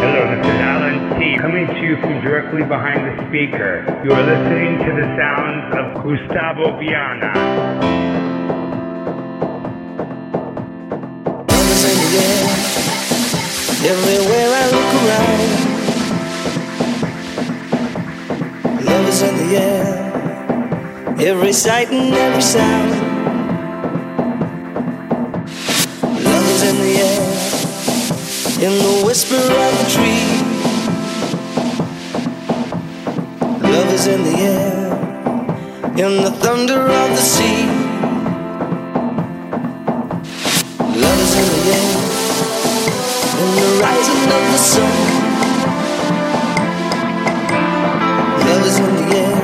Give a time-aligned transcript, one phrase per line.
[0.00, 1.36] Hello, this is Alan T.
[1.36, 3.84] coming to you from directly behind the speaker.
[4.02, 7.32] You are listening to the sounds of Gustavo Viana.
[11.84, 12.48] In the air,
[13.92, 15.50] everywhere I look around.
[18.86, 19.84] Love is in the air,
[21.28, 22.99] every sight and every sound.
[28.60, 30.26] In the whisper of the tree.
[33.72, 34.92] Love is in the air,
[35.96, 37.64] in the thunder of the sea.
[41.04, 41.96] Love is in the air,
[43.40, 44.96] in the rising of the sun.
[48.46, 49.36] Love is in the air,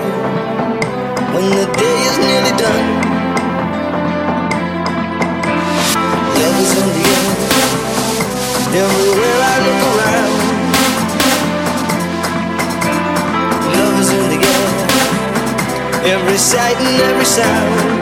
[1.32, 2.95] when the day is nearly done.
[8.76, 10.32] Everywhere I look around.
[13.78, 14.68] Love is in the air,
[16.14, 17.95] every sight and every sound.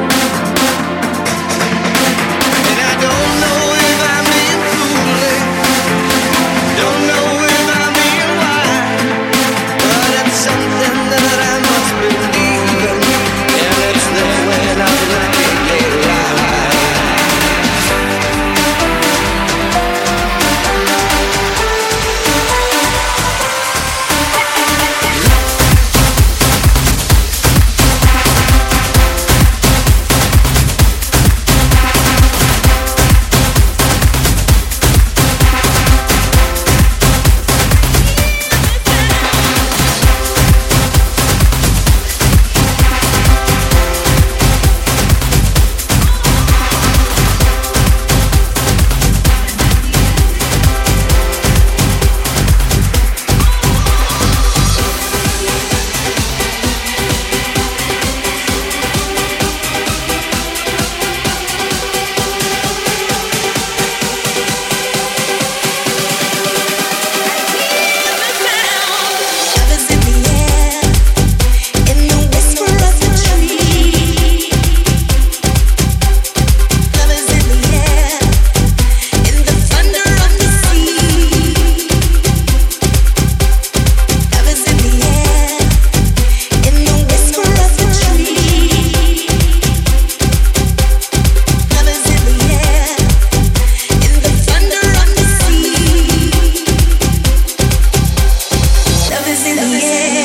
[99.84, 100.23] yeah.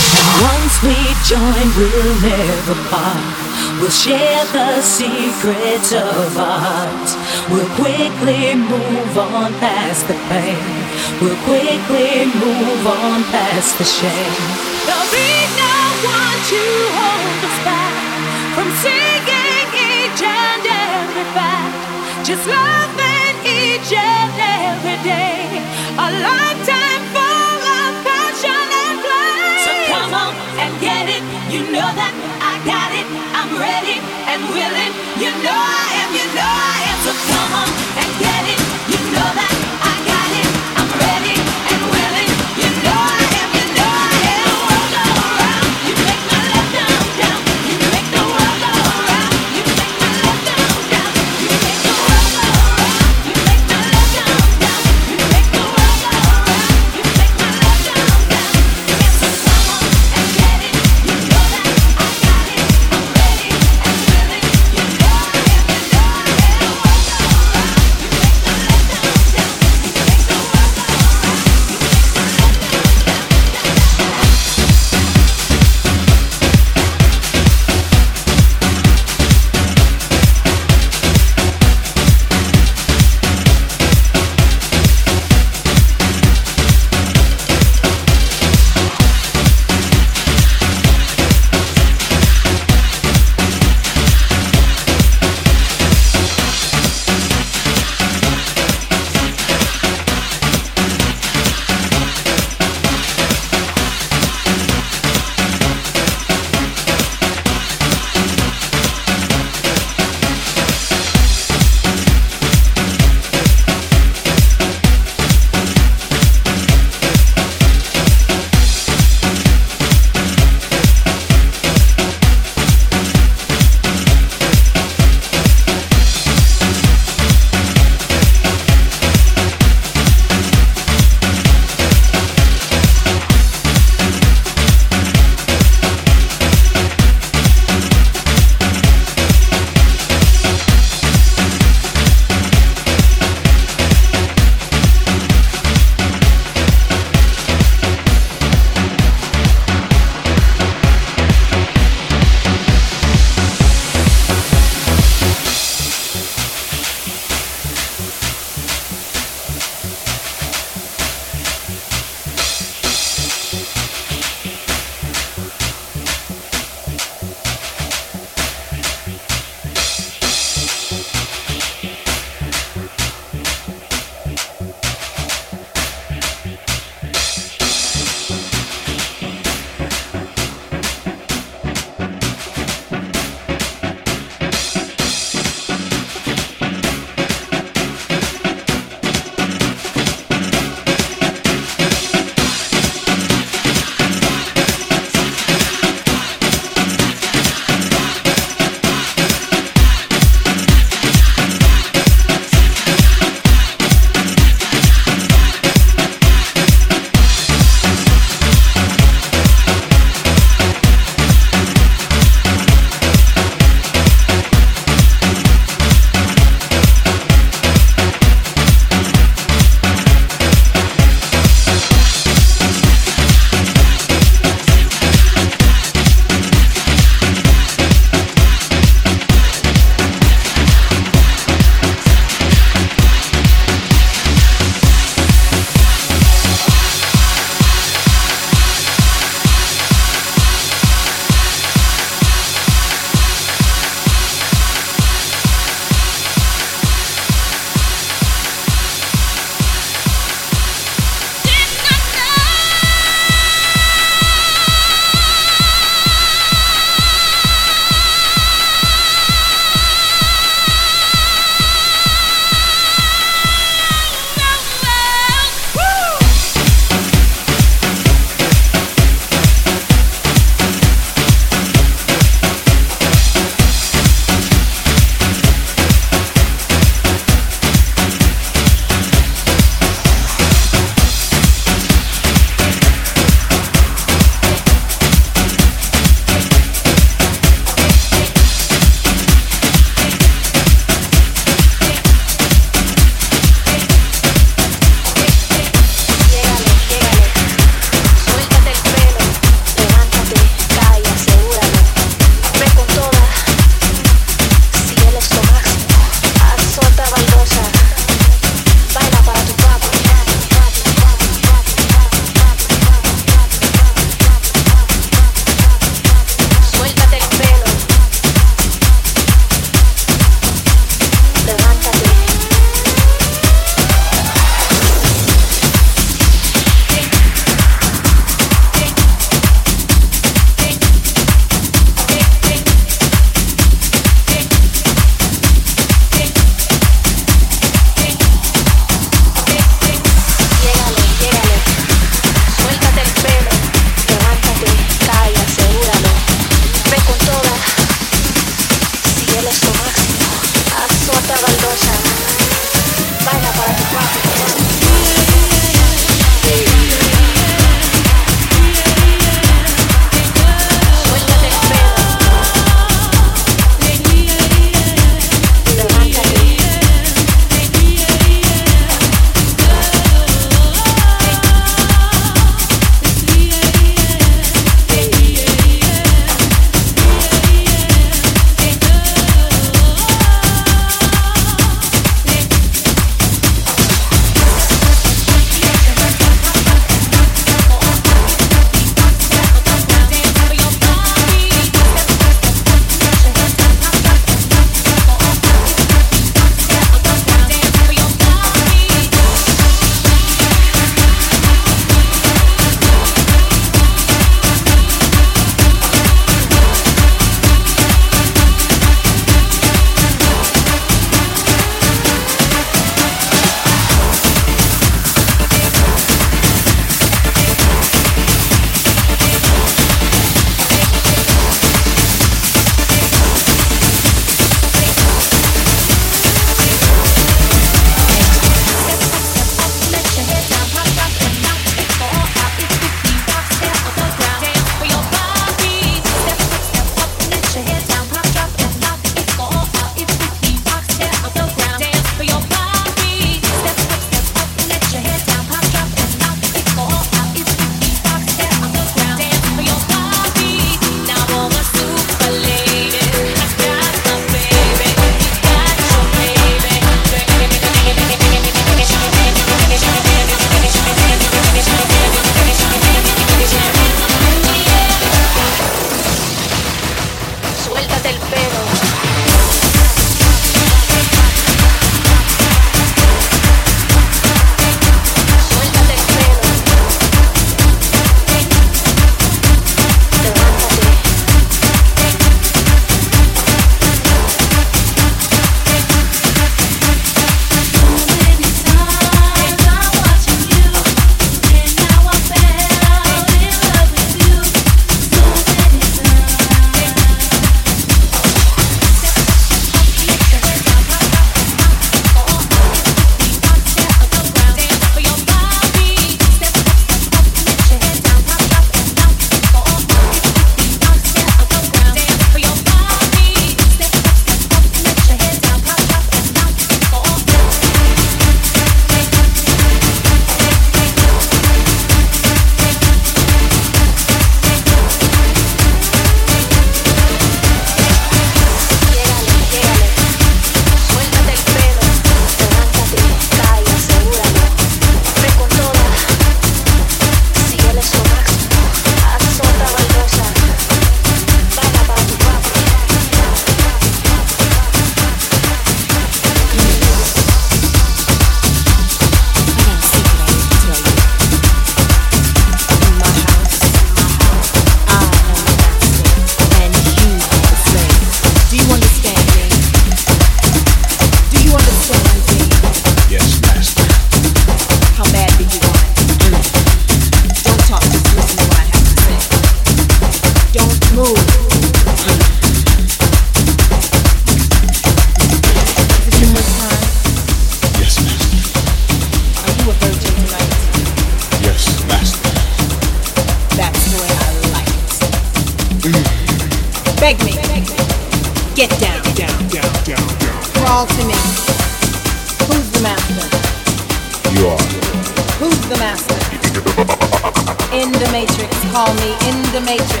[599.61, 600.00] Sonido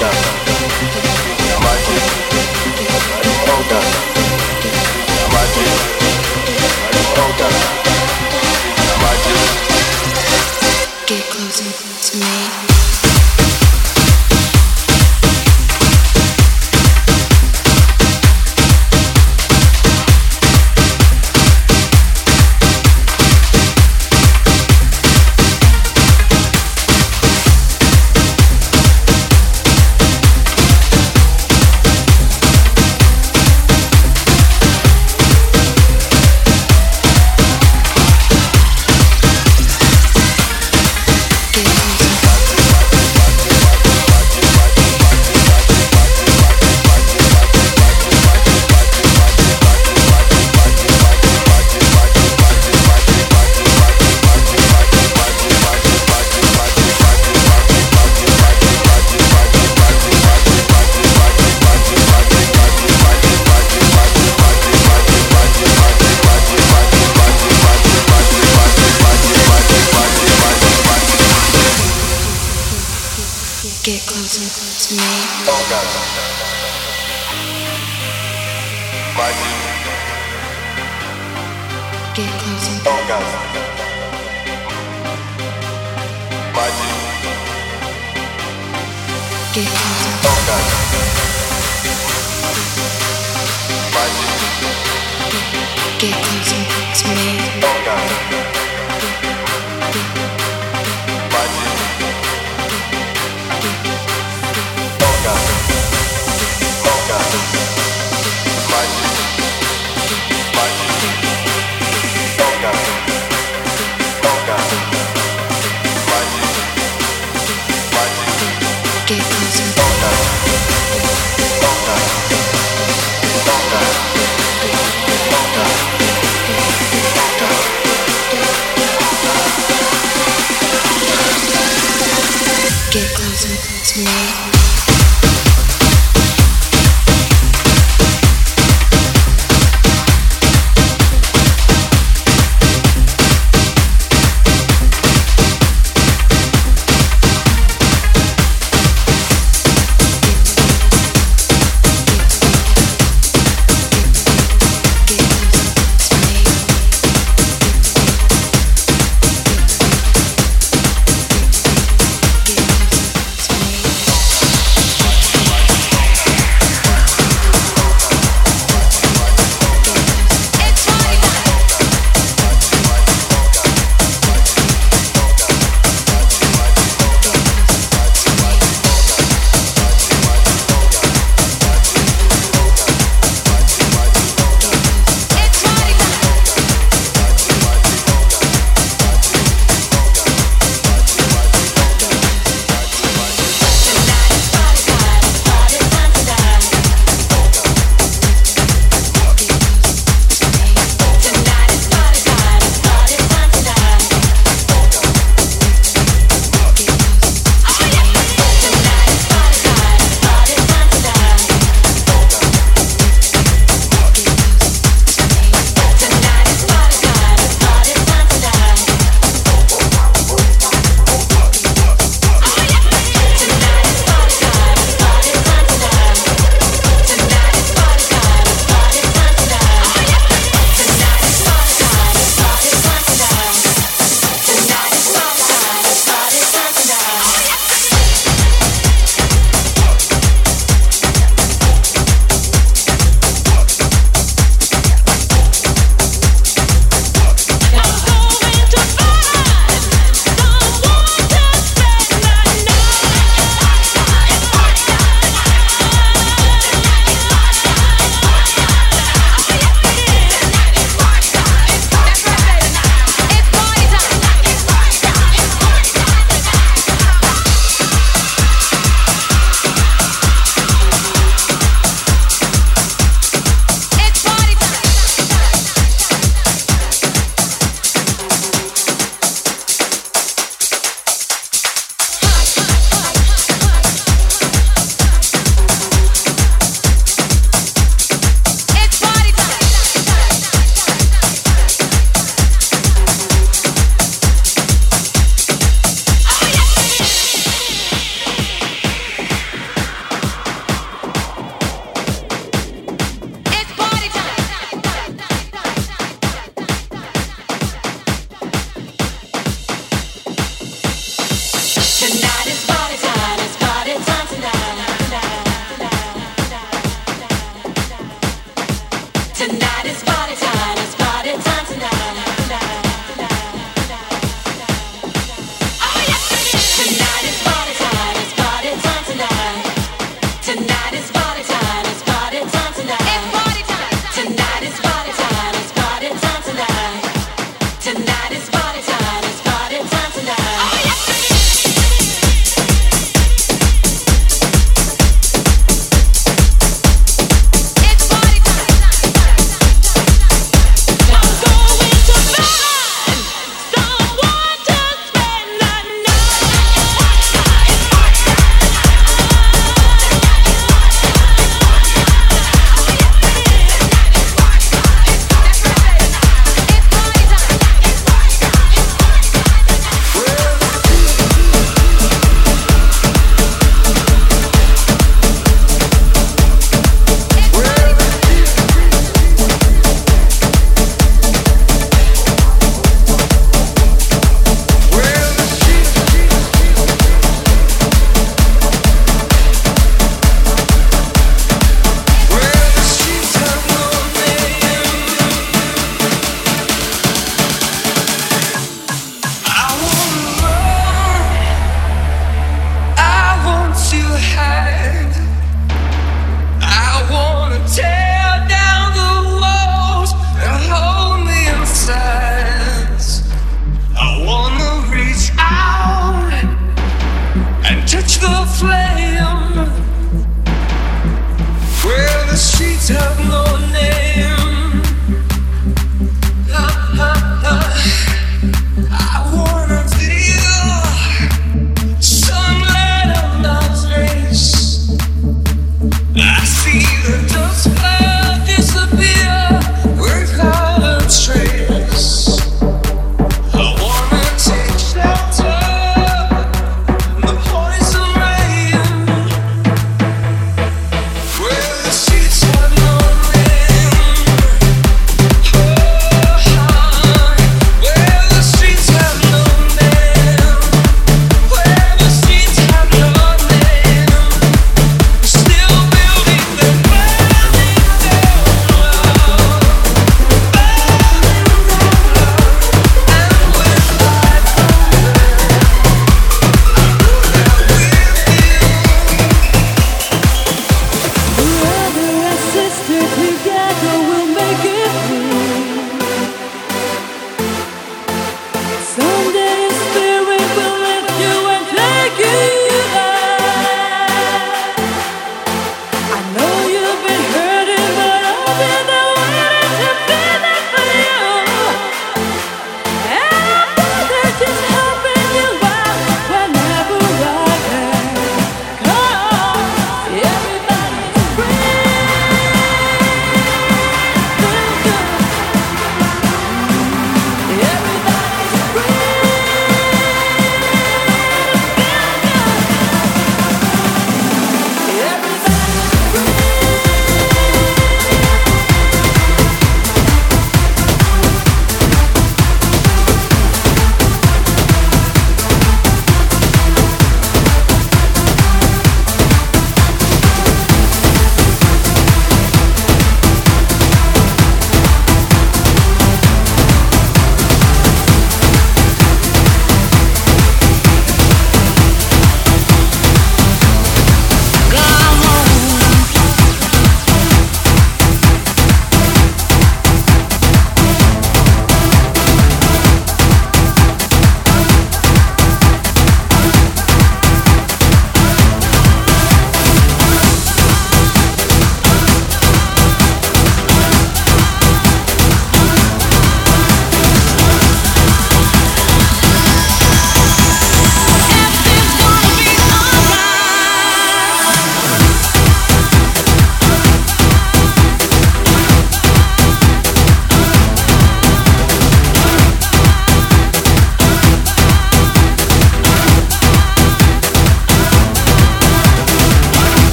[0.00, 0.47] Dada.